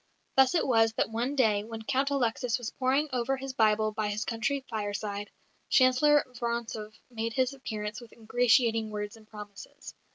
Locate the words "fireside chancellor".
4.67-6.23